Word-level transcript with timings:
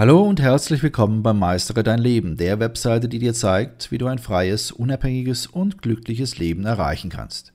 Hallo 0.00 0.22
und 0.22 0.40
herzlich 0.40 0.82
willkommen 0.82 1.22
beim 1.22 1.38
Meistere 1.38 1.82
dein 1.82 1.98
Leben, 1.98 2.38
der 2.38 2.58
Webseite, 2.58 3.06
die 3.06 3.18
dir 3.18 3.34
zeigt, 3.34 3.92
wie 3.92 3.98
du 3.98 4.06
ein 4.06 4.16
freies, 4.16 4.72
unabhängiges 4.72 5.46
und 5.46 5.82
glückliches 5.82 6.38
Leben 6.38 6.64
erreichen 6.64 7.10
kannst. 7.10 7.52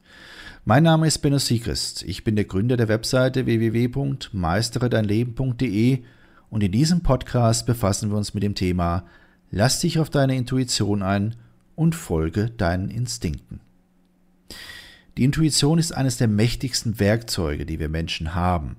Mein 0.63 0.84
Name 0.84 1.08
ist 1.08 1.23
Benno 1.23 1.39
Siegrist. 1.39 2.04
Ich 2.04 2.23
bin 2.23 2.36
der 2.36 2.46
Gründer 2.46 2.78
der 2.78 2.88
Webseite 2.88 3.47
www.meisteredeinleben.de 3.47 6.04
und 6.52 6.62
in 6.62 6.71
diesem 6.71 7.02
Podcast 7.02 7.66
befassen 7.66 8.12
wir 8.12 8.18
uns 8.18 8.36
mit 8.36 8.44
dem 8.44 8.54
Thema 8.54 9.07
Lass 9.50 9.80
dich 9.80 9.98
auf 9.98 10.12
deine 10.12 10.36
Intuition 10.36 11.02
ein 11.02 11.36
und 11.73 11.96
folge 11.96 12.52
deinen 12.52 12.91
Instinkten. 12.91 13.59
Die 15.18 15.23
Intuition 15.23 15.80
ist 15.80 15.93
eines 15.93 16.18
der 16.18 16.27
mächtigsten 16.27 17.00
Werkzeuge, 17.00 17.66
die 17.66 17.80
wir 17.80 17.89
Menschen 17.89 18.36
haben. 18.36 18.77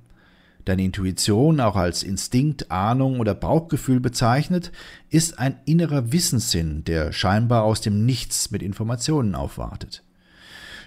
Deine 0.66 0.82
Intuition, 0.82 1.60
auch 1.60 1.76
als 1.76 2.02
Instinkt, 2.02 2.72
Ahnung 2.72 3.20
oder 3.20 3.36
Bauchgefühl 3.36 4.00
bezeichnet, 4.00 4.72
ist 5.10 5.38
ein 5.38 5.60
innerer 5.64 6.10
Wissenssinn, 6.10 6.82
der 6.82 7.12
scheinbar 7.12 7.62
aus 7.62 7.80
dem 7.80 8.04
Nichts 8.04 8.50
mit 8.50 8.64
Informationen 8.64 9.36
aufwartet. 9.36 10.02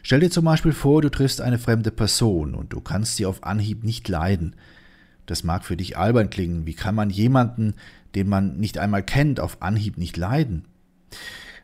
Stell 0.04 0.20
dir 0.20 0.30
zum 0.30 0.44
Beispiel 0.44 0.74
vor, 0.74 1.02
du 1.02 1.10
triffst 1.10 1.40
eine 1.40 1.60
fremde 1.60 1.92
Person 1.92 2.56
und 2.56 2.74
du 2.74 2.82
kannst 2.82 3.16
sie 3.16 3.26
auf 3.26 3.46
Anhieb 3.46 3.86
nicht 3.86 4.10
leiden. 4.10 4.58
Das 5.26 5.46
mag 5.46 5.64
für 5.64 5.78
dich 5.78 5.98
albern 5.98 6.30
klingen. 6.30 6.66
Wie 6.66 6.74
kann 6.74 6.94
man 6.94 7.10
jemanden, 7.10 7.76
den 8.16 8.28
man 8.28 8.58
nicht 8.58 8.80
einmal 8.80 9.04
kennt, 9.04 9.40
auf 9.40 9.62
Anhieb 9.62 9.98
nicht 9.98 10.18
leiden? 10.18 10.66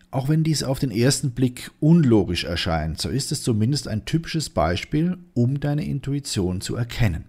Auch 0.09 0.29
wenn 0.29 0.45
dies 0.45 0.63
auf 0.63 0.79
den 0.79 0.91
ersten 0.91 1.31
Blick 1.31 1.69
unlogisch 1.81 2.45
erscheint, 2.45 3.01
so 3.01 3.09
ist 3.09 3.33
es 3.33 3.43
zumindest 3.43 3.89
ein 3.89 4.05
typisches 4.05 4.49
Beispiel, 4.49 5.17
um 5.33 5.59
deine 5.59 5.83
Intuition 5.83 6.61
zu 6.61 6.77
erkennen. 6.77 7.25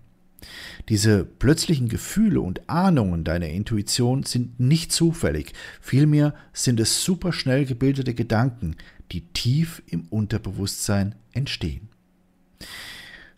Diese 0.88 1.24
plötzlichen 1.24 1.88
Gefühle 1.88 2.40
und 2.40 2.68
Ahnungen 2.68 3.24
deiner 3.24 3.48
Intuition 3.48 4.22
sind 4.22 4.60
nicht 4.60 4.92
zufällig, 4.92 5.52
vielmehr 5.80 6.34
sind 6.52 6.79
es 6.79 7.02
superschnell 7.02 7.65
gebildete 7.65 8.15
Gedanken, 8.15 8.76
die 9.12 9.23
tief 9.23 9.82
im 9.87 10.07
Unterbewusstsein 10.10 11.14
entstehen. 11.32 11.88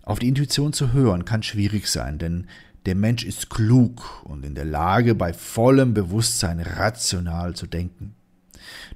Auf 0.02 0.18
die 0.18 0.28
Intuition 0.28 0.72
zu 0.72 0.92
hören 0.92 1.24
kann 1.24 1.42
schwierig 1.42 1.86
sein, 1.86 2.18
denn 2.18 2.46
der 2.86 2.94
Mensch 2.94 3.24
ist 3.24 3.50
klug 3.50 4.24
und 4.24 4.44
in 4.44 4.54
der 4.54 4.64
Lage, 4.64 5.14
bei 5.14 5.32
vollem 5.32 5.92
Bewusstsein 5.92 6.60
rational 6.60 7.54
zu 7.54 7.66
denken. 7.66 8.14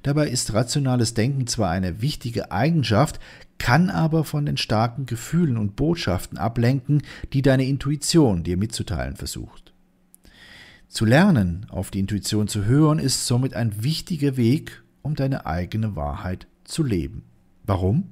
Dabei 0.01 0.27
ist 0.29 0.53
rationales 0.53 1.13
Denken 1.13 1.47
zwar 1.47 1.69
eine 1.69 2.01
wichtige 2.01 2.51
Eigenschaft, 2.51 3.19
kann 3.63 3.89
aber 3.89 4.25
von 4.25 4.45
den 4.45 4.57
starken 4.57 5.05
Gefühlen 5.05 5.55
und 5.55 5.77
Botschaften 5.77 6.37
ablenken, 6.37 7.01
die 7.31 7.41
deine 7.41 7.65
Intuition 7.65 8.43
dir 8.43 8.57
mitzuteilen 8.57 9.15
versucht. 9.15 9.71
Zu 10.89 11.05
lernen, 11.05 11.65
auf 11.69 11.89
die 11.89 12.01
Intuition 12.01 12.49
zu 12.49 12.65
hören, 12.65 12.99
ist 12.99 13.25
somit 13.25 13.53
ein 13.53 13.81
wichtiger 13.81 14.35
Weg, 14.35 14.83
um 15.01 15.15
deine 15.15 15.45
eigene 15.45 15.95
Wahrheit 15.95 16.45
zu 16.65 16.83
leben. 16.83 17.23
Warum? 17.63 18.09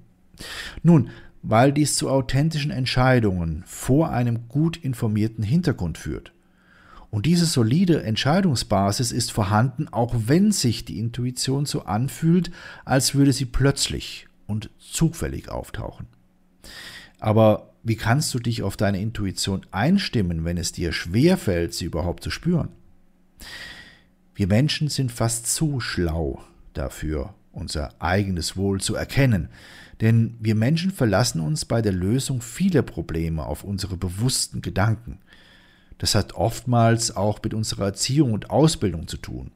Nun, 0.84 1.10
weil 1.42 1.74
dies 1.74 1.98
zu 1.98 2.10
authentischen 2.10 2.72
Entscheidungen 2.72 3.66
vor 3.68 4.10
einem 4.10 4.48
gut 4.48 4.78
informierten 4.78 5.44
Hintergrund 5.44 5.98
führt. 5.98 6.32
Und 7.10 7.26
diese 7.26 7.46
solide 7.46 8.04
Entscheidungsbasis 8.04 9.12
ist 9.12 9.34
vorhanden, 9.34 9.90
auch 9.90 10.16
wenn 10.28 10.54
sich 10.54 10.86
die 10.86 10.98
Intuition 10.98 11.66
so 11.66 11.84
anfühlt, 11.84 12.52
als 12.86 13.16
würde 13.16 13.34
sie 13.34 13.44
plötzlich 13.44 14.30
und 14.52 14.70
zufällig 14.78 15.50
auftauchen. 15.50 16.08
Aber 17.20 17.72
wie 17.84 17.96
kannst 17.96 18.34
du 18.34 18.40
dich 18.40 18.62
auf 18.62 18.78
deine 18.78 19.02
Intuition 19.02 19.66
einstimmen, 19.72 20.46
wenn 20.46 20.58
es 20.58 20.72
dir 20.72 20.92
schwerfällt, 20.92 21.74
sie 21.74 21.86
überhaupt 21.86 22.24
zu 22.24 22.30
spüren? 22.30 22.70
Wir 24.36 24.48
Menschen 24.48 24.88
sind 24.88 25.12
fast 25.12 25.48
zu 25.48 25.80
schlau 25.80 26.44
dafür, 26.74 27.34
unser 27.52 28.02
eigenes 28.02 28.56
Wohl 28.56 28.82
zu 28.82 28.96
erkennen, 28.96 29.50
denn 30.00 30.36
wir 30.40 30.56
Menschen 30.56 30.92
verlassen 30.92 31.42
uns 31.42 31.66
bei 31.66 31.82
der 31.82 31.92
Lösung 31.92 32.42
vieler 32.42 32.82
Probleme 32.82 33.46
auf 33.46 33.64
unsere 33.64 33.98
bewussten 33.98 34.62
Gedanken. 34.62 35.20
Das 35.98 36.16
hat 36.16 36.34
oftmals 36.34 37.16
auch 37.16 37.40
mit 37.44 37.54
unserer 37.54 37.86
Erziehung 37.86 38.34
und 38.34 38.50
Ausbildung 38.50 39.08
zu 39.08 39.18
tun. 39.18 39.52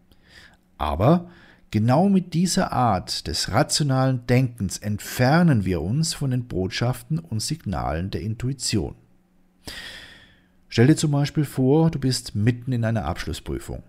Aber 0.78 1.30
genau 1.76 2.08
mit 2.08 2.34
dieser 2.34 2.72
Art 2.72 3.28
des 3.28 3.52
rationalen 3.52 4.26
Denkens 4.28 4.78
entfernen 4.78 5.66
wir 5.66 5.82
uns 5.82 6.14
von 6.14 6.32
den 6.32 6.46
Botschaften 6.46 7.20
und 7.20 7.42
Signalen 7.42 8.12
der 8.12 8.22
Intuition. 8.22 8.96
Stell 10.70 10.88
dir 10.88 10.96
zum 10.96 11.12
Beispiel 11.12 11.44
vor, 11.44 11.92
du 11.92 12.00
bist 12.00 12.34
mitten 12.34 12.72
in 12.72 12.86
einer 12.86 13.04
Abschlussprüfung. 13.04 13.84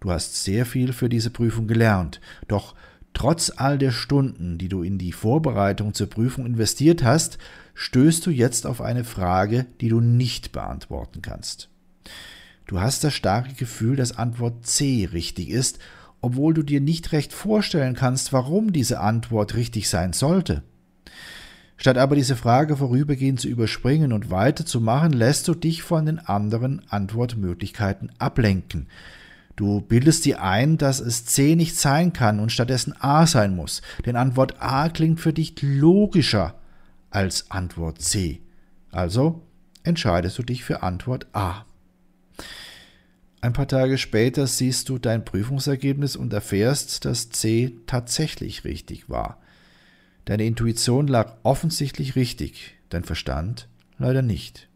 Du 0.00 0.10
hast 0.10 0.44
sehr 0.44 0.64
viel 0.64 0.94
für 0.94 1.10
diese 1.10 1.28
Prüfung 1.28 1.66
gelernt, 1.66 2.22
doch 2.48 2.74
trotz 3.12 3.52
all 3.54 3.76
der 3.76 3.90
Stunden, 3.90 4.56
die 4.56 4.70
du 4.70 4.82
in 4.82 4.96
die 4.96 5.12
Vorbereitung 5.12 5.92
zur 5.92 6.08
Prüfung 6.08 6.46
investiert 6.46 7.04
hast, 7.04 7.36
stößt 7.74 8.24
du 8.24 8.30
jetzt 8.30 8.66
auf 8.66 8.80
eine 8.80 9.04
Frage, 9.04 9.66
die 9.82 9.90
du 9.90 10.00
nicht 10.00 10.52
beantworten 10.52 11.20
kannst. 11.20 11.68
Du 12.66 12.80
hast 12.80 13.04
das 13.04 13.12
starke 13.12 13.52
Gefühl, 13.52 13.96
dass 13.96 14.16
Antwort 14.16 14.64
C 14.64 15.06
richtig 15.12 15.50
ist, 15.50 15.80
obwohl 16.26 16.54
du 16.54 16.64
dir 16.64 16.80
nicht 16.80 17.12
recht 17.12 17.32
vorstellen 17.32 17.94
kannst, 17.94 18.32
warum 18.32 18.72
diese 18.72 18.98
Antwort 18.98 19.54
richtig 19.54 19.88
sein 19.88 20.12
sollte. 20.12 20.64
Statt 21.76 21.98
aber 21.98 22.16
diese 22.16 22.34
Frage 22.34 22.76
vorübergehend 22.76 23.38
zu 23.38 23.46
überspringen 23.46 24.12
und 24.12 24.28
weiterzumachen, 24.28 25.12
lässt 25.12 25.46
du 25.46 25.54
dich 25.54 25.84
von 25.84 26.04
den 26.04 26.18
anderen 26.18 26.82
Antwortmöglichkeiten 26.88 28.10
ablenken. 28.18 28.88
Du 29.54 29.80
bildest 29.80 30.24
dir 30.24 30.42
ein, 30.42 30.78
dass 30.78 30.98
es 30.98 31.26
C 31.26 31.54
nicht 31.54 31.76
sein 31.76 32.12
kann 32.12 32.40
und 32.40 32.50
stattdessen 32.50 32.94
A 32.98 33.28
sein 33.28 33.54
muss, 33.54 33.82
denn 34.04 34.16
Antwort 34.16 34.56
A 34.58 34.88
klingt 34.88 35.20
für 35.20 35.32
dich 35.32 35.54
logischer 35.62 36.56
als 37.10 37.52
Antwort 37.52 38.02
C. 38.02 38.40
Also 38.90 39.42
entscheidest 39.84 40.36
du 40.38 40.42
dich 40.42 40.64
für 40.64 40.82
Antwort 40.82 41.28
A. 41.34 41.66
Ein 43.46 43.52
paar 43.52 43.68
Tage 43.68 43.96
später 43.96 44.48
siehst 44.48 44.88
du 44.88 44.98
dein 44.98 45.24
Prüfungsergebnis 45.24 46.16
und 46.16 46.32
erfährst, 46.32 47.04
dass 47.04 47.30
C 47.30 47.76
tatsächlich 47.86 48.64
richtig 48.64 49.08
war. 49.08 49.40
Deine 50.24 50.44
Intuition 50.44 51.06
lag 51.06 51.36
offensichtlich 51.44 52.16
richtig, 52.16 52.74
dein 52.88 53.04
Verstand 53.04 53.68
leider 53.98 54.20
nicht. 54.20 54.68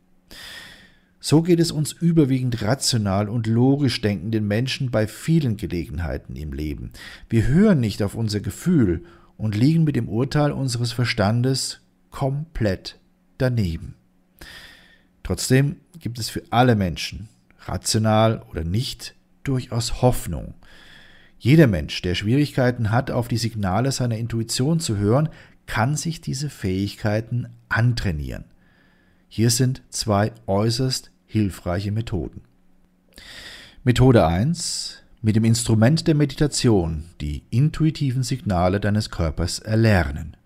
So 1.19 1.43
geht 1.43 1.59
es 1.59 1.73
uns 1.73 1.91
überwiegend 1.91 2.63
rational 2.63 3.29
und 3.29 3.49
logisch 3.49 4.03
denkenden 4.03 4.47
Menschen 4.47 4.93
bei 4.93 5.09
vielen 5.09 5.57
Gelegenheiten 5.57 6.37
im 6.37 6.53
Leben. 6.53 6.93
Wir 7.29 7.49
hören 7.49 7.81
nicht 7.81 8.05
auf 8.05 8.15
unser 8.15 8.39
Gefühl 8.39 9.03
und 9.37 9.57
liegen 9.57 9.83
mit 9.83 9.97
dem 9.97 10.09
Urteil 10.09 10.53
unseres 10.53 10.93
Verstandes 10.93 11.81
komplett 12.13 13.01
daneben. 13.37 13.97
Trotzdem 15.25 15.81
gibt 15.99 16.21
es 16.21 16.31
für 16.31 16.45
alle 16.51 16.77
Menschen 16.77 17.29
rational 17.61 18.43
oder 18.51 18.65
nicht, 18.65 19.15
durchaus 19.43 20.03
Hoffnung. 20.03 20.55
Jeder 21.39 21.67
Mensch, 21.67 22.03
der 22.03 22.15
Schwierigkeiten 22.15 22.91
hat, 22.91 23.11
auf 23.11 23.29
die 23.29 23.39
Signale 23.39 23.93
seiner 23.93 24.19
Intuition 24.19 24.79
zu 24.79 24.97
hören, 24.97 25.31
kann 25.67 25.97
sich 25.97 26.21
diese 26.21 26.51
Fähigkeiten 26.51 27.49
antrainieren. 27.69 28.45
Hier 29.29 29.51
sind 29.51 29.83
zwei 29.91 30.33
äußerst 30.47 31.11
hilfreiche 31.27 31.93
Methoden. 31.93 32.43
Methode 33.85 34.27
1. 34.27 35.03
Mit 35.23 35.37
dem 35.37 35.45
Instrument 35.45 36.07
der 36.07 36.15
Meditation 36.15 37.05
die 37.21 37.45
intuitiven 37.51 38.23
Signale 38.23 38.81
deines 38.81 39.11
Körpers 39.11 39.61
erlernen. 39.61 40.37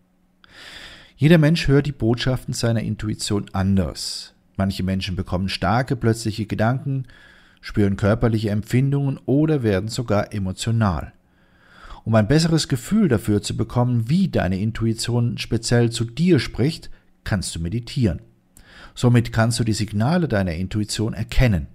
Jeder 1.17 1.39
Mensch 1.39 1.69
hört 1.69 1.87
die 1.87 1.93
Botschaften 1.93 2.53
seiner 2.55 2.83
Intuition 2.83 3.47
anders. 3.53 4.34
Manche 4.57 4.83
Menschen 4.83 5.17
bekommen 5.17 5.49
starke 5.49 5.97
plötzliche 5.97 6.47
Gedanken, 6.47 7.07
spüren 7.61 7.97
körperliche 7.97 8.51
Empfindungen 8.51 9.19
oder 9.27 9.62
werden 9.62 9.89
sogar 9.89 10.33
emotional. 10.33 11.12
Um 12.05 12.15
ein 12.15 12.29
besseres 12.29 12.69
Gefühl 12.69 13.09
dafür 13.09 13.43
zu 13.43 13.56
bekommen, 13.56 14.09
wie 14.09 14.29
deine 14.29 14.61
Intuition 14.61 15.39
speziell 15.39 15.91
zu 15.91 16.05
dir 16.05 16.39
spricht, 16.39 16.91
kannst 17.25 17.55
du 17.55 17.61
meditieren. 17.61 18.21
Somit 18.95 19.33
kannst 19.33 19.59
du 19.59 19.65
die 19.65 19.73
Signale 19.73 20.29
deiner 20.29 20.55
Intuition 20.55 21.15
erkennen. 21.15 21.67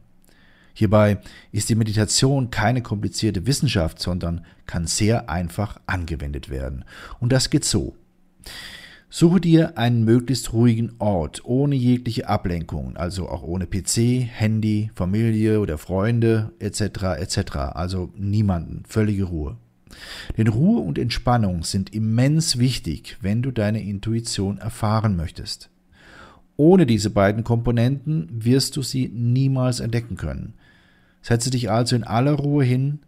Hierbei 0.73 1.17
ist 1.51 1.67
die 1.69 1.75
Meditation 1.75 2.51
keine 2.51 2.81
komplizierte 2.81 3.47
Wissenschaft, 3.47 3.99
sondern 3.99 4.45
kann 4.67 4.87
sehr 4.87 5.29
einfach 5.29 5.81
angewendet 5.87 6.49
werden. 6.49 6.85
Und 7.19 7.31
das 7.33 7.49
geht 7.49 7.65
so. 7.65 7.95
Suche 9.11 9.41
dir 9.41 9.75
einen 9.75 10.05
möglichst 10.05 10.53
ruhigen 10.53 10.91
Ort, 10.99 11.43
ohne 11.43 11.75
jegliche 11.75 12.29
Ablenkung, 12.29 12.95
also 12.95 13.27
auch 13.27 13.41
ohne 13.41 13.65
PC, 13.65 14.21
Handy, 14.21 14.91
Familie 14.93 15.59
oder 15.61 15.79
Freunde 15.79 16.51
etc. 16.59 17.17
etc. 17.17 17.55
Also 17.73 18.13
niemanden, 18.15 18.83
völlige 18.87 19.23
Ruhe. 19.23 19.57
Denn 20.37 20.47
Ruhe 20.47 20.81
und 20.81 20.99
Entspannung 20.99 21.63
sind 21.63 21.93
immens 21.95 22.59
wichtig, 22.59 23.17
wenn 23.19 23.41
du 23.41 23.49
deine 23.49 23.81
Intuition 23.81 24.59
erfahren 24.59 25.15
möchtest. 25.15 25.71
Ohne 26.55 26.85
diese 26.85 27.09
beiden 27.09 27.43
Komponenten 27.43 28.27
wirst 28.31 28.77
du 28.77 28.83
sie 28.83 29.07
niemals 29.07 29.79
entdecken 29.79 30.17
können. 30.17 30.53
Setze 31.23 31.49
dich 31.49 31.71
also 31.71 31.95
in 31.95 32.03
aller 32.03 32.33
Ruhe 32.33 32.63
hin, 32.63 32.99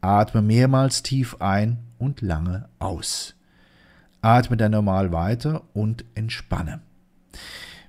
atme 0.00 0.42
mehrmals 0.42 1.04
tief 1.04 1.36
ein 1.40 1.78
und 1.98 2.22
lange 2.22 2.68
aus. 2.80 3.33
Atme 4.24 4.56
dann 4.56 4.72
normal 4.72 5.12
weiter 5.12 5.62
und 5.74 6.04
entspanne. 6.14 6.80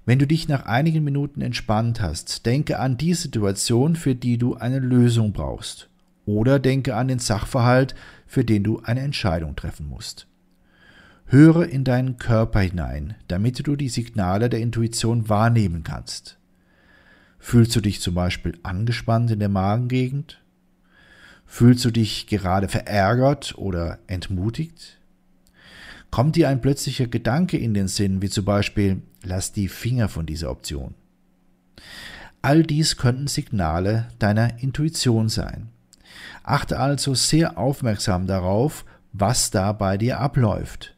Wenn 0.05 0.19
du 0.19 0.27
dich 0.27 0.47
nach 0.47 0.65
einigen 0.65 1.03
Minuten 1.03 1.41
entspannt 1.41 2.01
hast, 2.01 2.45
denke 2.45 2.77
an 2.79 2.97
die 2.97 3.15
Situation, 3.15 3.95
für 3.95 4.13
die 4.13 4.37
du 4.37 4.55
eine 4.55 4.79
Lösung 4.79 5.33
brauchst. 5.33 5.89
Oder 6.25 6.59
denke 6.59 6.95
an 6.95 7.07
den 7.07 7.19
Sachverhalt, 7.19 7.95
für 8.27 8.43
den 8.43 8.63
du 8.63 8.81
eine 8.83 9.01
Entscheidung 9.01 9.55
treffen 9.55 9.87
musst. 9.87 10.27
Höre 11.27 11.67
in 11.67 11.83
deinen 11.83 12.17
Körper 12.17 12.59
hinein, 12.59 13.15
damit 13.27 13.65
du 13.65 13.75
die 13.75 13.89
Signale 13.89 14.49
der 14.49 14.59
Intuition 14.59 15.27
wahrnehmen 15.27 15.83
kannst. 15.83 16.37
Fühlst 17.39 17.75
du 17.75 17.81
dich 17.81 18.01
zum 18.01 18.13
Beispiel 18.13 18.57
angespannt 18.61 19.31
in 19.31 19.39
der 19.39 19.49
Magengegend? 19.49 20.41
Fühlst 21.45 21.85
du 21.85 21.91
dich 21.91 22.27
gerade 22.27 22.67
verärgert 22.67 23.57
oder 23.57 23.99
entmutigt? 24.07 24.99
Kommt 26.11 26.35
dir 26.35 26.49
ein 26.49 26.61
plötzlicher 26.61 27.07
Gedanke 27.07 27.57
in 27.57 27.73
den 27.73 27.87
Sinn, 27.87 28.21
wie 28.21 28.29
zum 28.29 28.45
Beispiel, 28.45 29.01
lass 29.23 29.51
die 29.51 29.67
Finger 29.67 30.07
von 30.07 30.25
dieser 30.25 30.49
Option? 30.51 30.93
All 32.41 32.63
dies 32.63 32.97
könnten 32.97 33.27
Signale 33.27 34.07
deiner 34.19 34.61
Intuition 34.61 35.29
sein. 35.29 35.69
Achte 36.43 36.79
also 36.79 37.15
sehr 37.15 37.57
aufmerksam 37.57 38.27
darauf, 38.27 38.85
was 39.13 39.49
da 39.49 39.71
bei 39.71 39.97
dir 39.97 40.19
abläuft. 40.19 40.95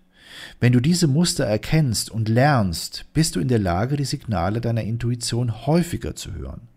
Wenn 0.60 0.74
du 0.74 0.80
diese 0.80 1.08
Muster 1.08 1.46
erkennst 1.46 2.12
und 2.12 2.30
lernst, 2.30 3.06
bist 3.14 3.36
du 3.36 3.40
in 3.40 3.48
der 3.48 3.60
Lage, 3.60 3.96
die 3.96 4.06
Signale 4.06 4.62
deiner 4.62 4.84
Intuition 4.84 5.66
häufiger 5.66 6.16
zu 6.16 6.34
hören. 6.34 6.68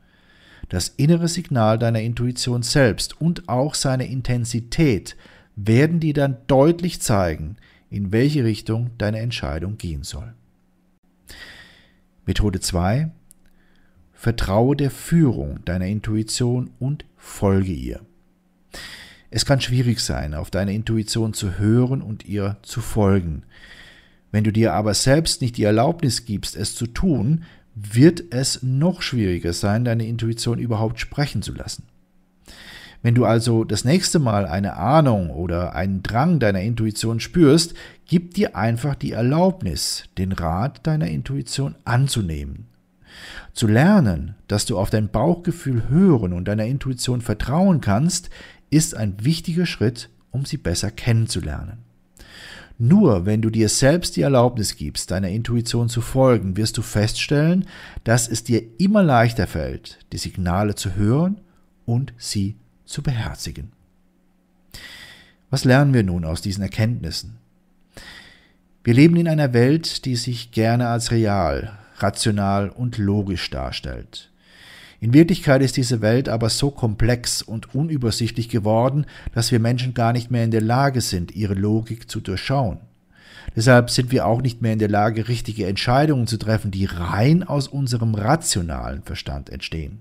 Das 0.69 0.89
innere 0.89 1.29
Signal 1.29 1.79
deiner 1.79 2.01
Intuition 2.01 2.63
selbst 2.63 3.21
und 3.21 3.49
auch 3.49 3.75
seine 3.75 4.07
Intensität 4.07 5.17
werden 5.57 5.99
dir 5.99 6.15
dann 6.15 6.37
deutlich 6.47 7.03
zeigen, 7.03 7.57
in 7.91 8.13
welche 8.13 8.45
Richtung 8.45 8.91
deine 8.99 9.19
Entscheidung 9.19 9.77
gehen 9.77 10.05
soll. 10.05 10.33
Methode 12.25 12.61
2. 12.61 13.11
Vertraue 14.13 14.77
der 14.77 14.91
Führung 14.91 15.65
deiner 15.65 15.87
Intuition 15.87 16.71
und 16.79 17.05
folge 17.17 17.73
ihr. 17.73 18.01
Es 19.31 19.45
kann 19.47 19.61
schwierig 19.61 20.01
sein, 20.01 20.35
auf 20.35 20.51
deine 20.51 20.75
Intuition 20.75 21.35
zu 21.35 21.59
hören 21.59 22.03
und 22.03 22.27
ihr 22.27 22.57
zu 22.63 22.81
folgen. 22.81 23.45
Wenn 24.33 24.45
du 24.45 24.53
dir 24.53 24.75
aber 24.75 24.95
selbst 24.95 25.41
nicht 25.41 25.57
die 25.57 25.65
Erlaubnis 25.65 26.25
gibst, 26.25 26.57
es 26.57 26.75
zu 26.75 26.87
tun, 26.87 27.45
wird 27.75 28.33
es 28.33 28.63
noch 28.63 29.03
schwieriger 29.03 29.53
sein, 29.53 29.85
deine 29.85 30.07
Intuition 30.07 30.59
überhaupt 30.59 31.01
sprechen 31.01 31.43
zu 31.43 31.55
lassen. 31.55 31.85
Wenn 33.03 33.15
du 33.15 33.25
also 33.25 33.65
das 33.65 33.85
nächste 33.85 34.19
Mal 34.19 34.47
eine 34.47 34.77
Ahnung 34.77 35.31
oder 35.31 35.75
einen 35.75 36.03
Drang 36.03 36.39
deiner 36.39 36.61
Intuition 36.61 37.19
spürst, 37.19 37.75
gib 38.07 38.35
dir 38.35 38.57
einfach 38.57 38.95
die 38.95 39.13
Erlaubnis, 39.13 40.05
den 40.19 40.33
Rat 40.33 40.87
deiner 40.87 41.09
Intuition 41.09 41.77
anzunehmen. 41.85 42.67
Zu 43.55 43.67
lernen, 43.67 44.35
dass 44.49 44.67
du 44.67 44.79
auf 44.79 44.91
dein 44.91 45.09
Bauchgefühl 45.09 45.89
hören 45.89 46.33
und 46.33 46.47
deiner 46.47 46.67
Intuition 46.67 47.21
vertrauen 47.23 47.81
kannst, 47.81 48.31
ist 48.71 48.95
ein 48.95 49.25
wichtiger 49.25 49.67
Schritt, 49.67 50.11
um 50.31 50.45
sie 50.45 50.59
besser 50.59 50.91
kennenzulernen. 50.91 51.79
Nur 52.79 53.27
wenn 53.27 53.43
du 53.43 53.51
dir 53.51 53.69
selbst 53.69 54.17
die 54.17 54.23
Erlaubnis 54.23 54.77
gibst, 54.77 55.11
deiner 55.11 55.29
Intuition 55.29 55.89
zu 55.89 56.01
folgen, 56.01 56.57
wirst 56.57 56.79
du 56.79 56.83
feststellen, 56.83 57.67
dass 58.05 58.29
es 58.29 58.45
dir 58.45 58.63
immer 58.79 59.03
leichter 59.03 59.47
fällt, 59.47 59.99
die 60.13 60.19
Signale 60.19 60.75
zu 60.77 60.95
hören 60.95 61.41
und 61.85 62.15
sie 62.17 62.57
zu 62.91 63.03
beherzigen. 63.03 63.73
Was 65.49 65.65
lernen 65.65 65.95
wir 65.95 66.03
nun 66.03 66.25
aus 66.25 66.43
diesen 66.43 66.63
Erkenntnissen? 66.63 67.39
Wir 68.83 68.95
leben 68.95 69.17
in 69.17 69.29
einer 69.29 69.53
Welt, 69.53 70.05
die 70.05 70.17
sich 70.17 70.53
gerne 70.53 70.89
als 70.89 71.11
real, 71.11 71.79
rational 71.97 72.69
und 72.69 72.99
logisch 72.99 73.51
darstellt. 73.51 74.31
In 75.01 75.15
Wirklichkeit 75.15 75.63
ist 75.63 75.77
diese 75.77 76.03
Welt 76.03 76.29
aber 76.29 76.51
so 76.51 76.71
komplex 76.71 77.43
und 77.43 77.75
unübersichtlich 77.75 78.49
geworden, 78.49 79.07
dass 79.33 79.51
wir 79.51 79.59
Menschen 79.59 79.95
gar 79.95 80.13
nicht 80.13 80.31
mehr 80.31 80.45
in 80.45 80.51
der 80.51 80.61
Lage 80.61 81.01
sind, 81.01 81.35
ihre 81.35 81.55
Logik 81.55 82.11
zu 82.11 82.21
durchschauen. 82.21 82.79
Deshalb 83.57 83.91
sind 83.91 84.13
wir 84.13 84.27
auch 84.27 84.43
nicht 84.43 84.63
mehr 84.63 84.73
in 84.73 84.79
der 84.79 84.89
Lage, 84.91 85.29
richtige 85.29 85.67
Entscheidungen 85.67 86.27
zu 86.27 86.37
treffen, 86.37 86.71
die 86.71 86.85
rein 86.85 87.43
aus 87.43 87.67
unserem 87.67 88.15
rationalen 88.15 89.03
Verstand 89.03 89.51
entstehen. 89.51 90.01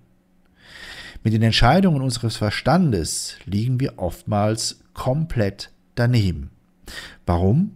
Mit 1.23 1.33
den 1.33 1.43
Entscheidungen 1.43 2.01
unseres 2.01 2.37
Verstandes 2.37 3.35
liegen 3.45 3.79
wir 3.79 3.99
oftmals 3.99 4.79
komplett 4.93 5.71
daneben. 5.95 6.49
Warum? 7.25 7.71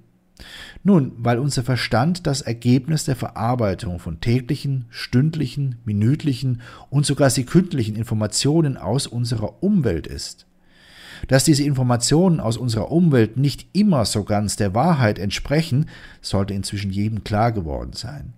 Nun, 0.84 1.14
weil 1.18 1.40
unser 1.40 1.64
Verstand 1.64 2.26
das 2.26 2.42
Ergebnis 2.42 3.06
der 3.06 3.16
Verarbeitung 3.16 4.00
von 4.00 4.22
täglichen, 4.22 4.86
stündlichen, 4.90 5.76
minütlichen 5.86 6.62
und 6.90 7.06
sogar 7.06 7.30
sekündlichen 7.30 7.96
Informationen 7.96 8.78
aus 8.78 9.08
unserer 9.08 9.62
Umwelt 9.62 10.08
ist. 10.08 10.46
Dass 11.28 11.46
diese 11.46 11.64
Informationen 11.64 12.40
aus 12.40 12.58
unserer 12.58 12.92
Umwelt 12.92 13.38
nicht 13.38 13.68
immer 13.74 14.04
so 14.06 14.24
ganz 14.24 14.56
der 14.56 14.74
Wahrheit 14.74 15.20
entsprechen, 15.20 15.86
sollte 16.22 16.54
inzwischen 16.54 16.92
jedem 16.92 17.24
klar 17.24 17.52
geworden 17.52 17.94
sein. 17.94 18.34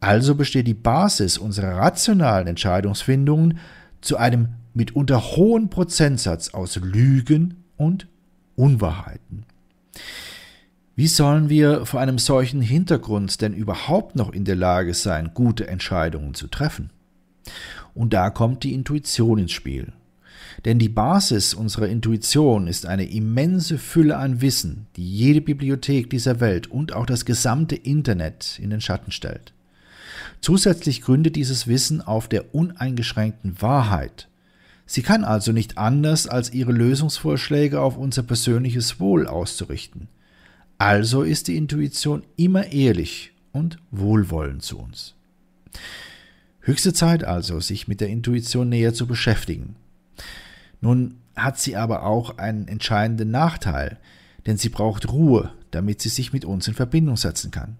Also 0.00 0.34
besteht 0.34 0.66
die 0.66 0.74
Basis 0.74 1.38
unserer 1.38 1.76
rationalen 1.76 2.46
Entscheidungsfindungen 2.46 3.58
zu 4.00 4.16
einem 4.16 4.48
mitunter 4.74 5.20
hohen 5.36 5.70
Prozentsatz 5.70 6.54
aus 6.54 6.76
Lügen 6.76 7.64
und 7.76 8.06
Unwahrheiten. 8.56 9.44
Wie 10.94 11.06
sollen 11.06 11.48
wir 11.48 11.86
vor 11.86 12.00
einem 12.00 12.18
solchen 12.18 12.60
Hintergrund 12.60 13.40
denn 13.40 13.54
überhaupt 13.54 14.16
noch 14.16 14.32
in 14.32 14.44
der 14.44 14.56
Lage 14.56 14.94
sein, 14.94 15.30
gute 15.32 15.68
Entscheidungen 15.68 16.34
zu 16.34 16.48
treffen? 16.48 16.90
Und 17.94 18.12
da 18.12 18.30
kommt 18.30 18.64
die 18.64 18.74
Intuition 18.74 19.38
ins 19.38 19.52
Spiel. 19.52 19.92
Denn 20.64 20.78
die 20.78 20.88
Basis 20.88 21.54
unserer 21.54 21.88
Intuition 21.88 22.66
ist 22.66 22.84
eine 22.84 23.08
immense 23.08 23.78
Fülle 23.78 24.16
an 24.16 24.40
Wissen, 24.40 24.86
die 24.96 25.08
jede 25.08 25.40
Bibliothek 25.40 26.10
dieser 26.10 26.40
Welt 26.40 26.66
und 26.66 26.92
auch 26.92 27.06
das 27.06 27.24
gesamte 27.24 27.76
Internet 27.76 28.58
in 28.60 28.70
den 28.70 28.80
Schatten 28.80 29.12
stellt. 29.12 29.52
Zusätzlich 30.40 31.02
gründet 31.02 31.36
dieses 31.36 31.66
Wissen 31.66 32.00
auf 32.00 32.28
der 32.28 32.54
uneingeschränkten 32.54 33.60
Wahrheit. 33.60 34.28
Sie 34.86 35.02
kann 35.02 35.24
also 35.24 35.52
nicht 35.52 35.76
anders, 35.76 36.26
als 36.26 36.52
ihre 36.52 36.72
Lösungsvorschläge 36.72 37.80
auf 37.80 37.96
unser 37.96 38.22
persönliches 38.22 39.00
Wohl 39.00 39.26
auszurichten. 39.26 40.08
Also 40.78 41.22
ist 41.22 41.48
die 41.48 41.56
Intuition 41.56 42.22
immer 42.36 42.72
ehrlich 42.72 43.32
und 43.52 43.78
wohlwollend 43.90 44.62
zu 44.62 44.78
uns. 44.78 45.14
Höchste 46.60 46.92
Zeit 46.92 47.24
also, 47.24 47.60
sich 47.60 47.88
mit 47.88 48.00
der 48.00 48.08
Intuition 48.08 48.68
näher 48.68 48.94
zu 48.94 49.06
beschäftigen. 49.06 49.76
Nun 50.80 51.16
hat 51.34 51.58
sie 51.58 51.76
aber 51.76 52.04
auch 52.04 52.38
einen 52.38 52.68
entscheidenden 52.68 53.30
Nachteil, 53.30 53.98
denn 54.46 54.56
sie 54.56 54.68
braucht 54.68 55.10
Ruhe, 55.10 55.52
damit 55.70 56.00
sie 56.00 56.08
sich 56.08 56.32
mit 56.32 56.44
uns 56.44 56.68
in 56.68 56.74
Verbindung 56.74 57.16
setzen 57.16 57.50
kann. 57.50 57.76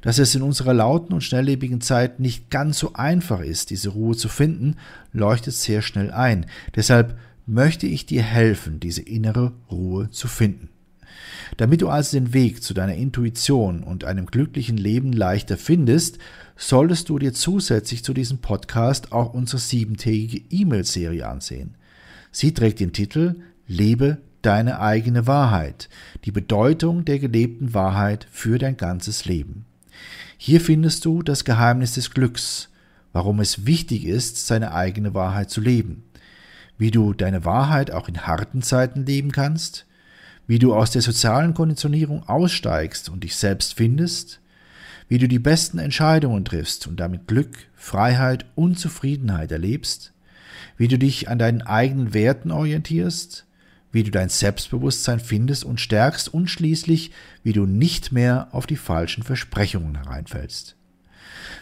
Dass 0.00 0.18
es 0.18 0.34
in 0.34 0.42
unserer 0.42 0.74
lauten 0.74 1.12
und 1.12 1.22
schnelllebigen 1.22 1.80
Zeit 1.80 2.20
nicht 2.20 2.50
ganz 2.50 2.78
so 2.78 2.94
einfach 2.94 3.40
ist, 3.40 3.70
diese 3.70 3.90
Ruhe 3.90 4.16
zu 4.16 4.28
finden, 4.28 4.76
leuchtet 5.12 5.54
sehr 5.54 5.82
schnell 5.82 6.10
ein. 6.10 6.46
Deshalb 6.74 7.18
möchte 7.46 7.86
ich 7.86 8.06
dir 8.06 8.22
helfen, 8.22 8.80
diese 8.80 9.02
innere 9.02 9.52
Ruhe 9.70 10.10
zu 10.10 10.28
finden. 10.28 10.70
Damit 11.56 11.82
du 11.82 11.88
also 11.88 12.16
den 12.16 12.32
Weg 12.32 12.62
zu 12.62 12.74
deiner 12.74 12.94
Intuition 12.94 13.82
und 13.82 14.04
einem 14.04 14.26
glücklichen 14.26 14.76
Leben 14.76 15.12
leichter 15.12 15.56
findest, 15.56 16.18
solltest 16.56 17.08
du 17.08 17.18
dir 17.18 17.32
zusätzlich 17.32 18.04
zu 18.04 18.14
diesem 18.14 18.38
Podcast 18.38 19.12
auch 19.12 19.34
unsere 19.34 19.58
siebentägige 19.58 20.42
E-Mail-Serie 20.50 21.26
ansehen. 21.26 21.76
Sie 22.30 22.54
trägt 22.54 22.80
den 22.80 22.92
Titel 22.92 23.36
Lebe 23.66 24.18
deine 24.42 24.80
eigene 24.80 25.26
Wahrheit, 25.26 25.88
die 26.24 26.32
Bedeutung 26.32 27.04
der 27.04 27.18
gelebten 27.18 27.74
Wahrheit 27.74 28.26
für 28.30 28.58
dein 28.58 28.76
ganzes 28.76 29.24
Leben. 29.24 29.66
Hier 30.44 30.60
findest 30.60 31.04
du 31.04 31.22
das 31.22 31.44
Geheimnis 31.44 31.94
des 31.94 32.10
Glücks, 32.10 32.68
warum 33.12 33.38
es 33.38 33.64
wichtig 33.64 34.04
ist, 34.04 34.44
seine 34.44 34.74
eigene 34.74 35.14
Wahrheit 35.14 35.50
zu 35.50 35.60
leben, 35.60 36.02
wie 36.76 36.90
du 36.90 37.12
deine 37.14 37.44
Wahrheit 37.44 37.92
auch 37.92 38.08
in 38.08 38.26
harten 38.26 38.60
Zeiten 38.60 39.06
leben 39.06 39.30
kannst, 39.30 39.86
wie 40.48 40.58
du 40.58 40.74
aus 40.74 40.90
der 40.90 41.00
sozialen 41.00 41.54
Konditionierung 41.54 42.28
aussteigst 42.28 43.08
und 43.08 43.22
dich 43.22 43.36
selbst 43.36 43.74
findest, 43.74 44.40
wie 45.06 45.18
du 45.18 45.28
die 45.28 45.38
besten 45.38 45.78
Entscheidungen 45.78 46.44
triffst 46.44 46.88
und 46.88 46.98
damit 46.98 47.28
Glück, 47.28 47.56
Freiheit 47.76 48.44
und 48.56 48.80
Zufriedenheit 48.80 49.52
erlebst, 49.52 50.12
wie 50.76 50.88
du 50.88 50.98
dich 50.98 51.28
an 51.28 51.38
deinen 51.38 51.62
eigenen 51.62 52.14
Werten 52.14 52.50
orientierst, 52.50 53.46
wie 53.92 54.02
du 54.02 54.10
dein 54.10 54.30
Selbstbewusstsein 54.30 55.20
findest 55.20 55.64
und 55.64 55.80
stärkst 55.80 56.32
und 56.32 56.48
schließlich, 56.48 57.12
wie 57.42 57.52
du 57.52 57.66
nicht 57.66 58.10
mehr 58.10 58.48
auf 58.52 58.66
die 58.66 58.76
falschen 58.76 59.22
Versprechungen 59.22 59.96
hereinfällst. 59.96 60.76